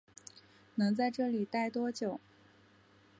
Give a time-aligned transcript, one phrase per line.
[0.73, 2.19] 能在这里待多久